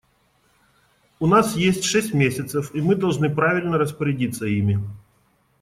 [1.19, 4.79] У нас есть шесть месяцев, и мы должны правильно распорядиться ими.